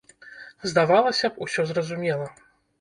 [0.71, 2.27] Здавалася б, усё зразумела!